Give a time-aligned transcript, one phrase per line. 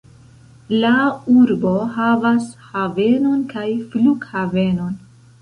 [0.83, 0.93] La
[1.41, 4.99] urbo havas havenon kaj flughavenon.